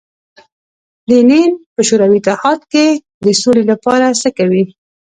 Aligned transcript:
لینین 1.09 1.51
په 1.73 1.81
شوروي 1.87 2.19
اتحاد 2.21 2.59
کې 2.71 2.85
د 3.25 3.27
سولې 3.41 3.63
لپاره 3.71 4.05
څه 4.21 4.29
کوي. 4.37 4.63